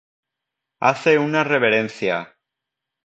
[0.79, 2.35] Hace una reverencia